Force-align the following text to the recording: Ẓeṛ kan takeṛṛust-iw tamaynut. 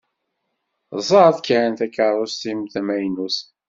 Ẓeṛ 1.09 1.33
kan 1.47 1.71
takeṛṛust-iw 1.79 2.59
tamaynut. 2.73 3.37